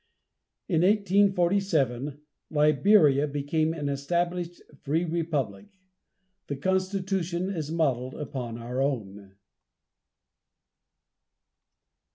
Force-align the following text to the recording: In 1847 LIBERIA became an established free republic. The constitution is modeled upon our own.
In 0.67 0.81
1847 0.81 2.21
LIBERIA 2.49 3.27
became 3.27 3.71
an 3.75 3.87
established 3.87 4.59
free 4.81 5.05
republic. 5.05 5.67
The 6.47 6.55
constitution 6.55 7.51
is 7.51 7.69
modeled 7.71 8.15
upon 8.15 8.57
our 8.57 8.81
own. 8.81 9.35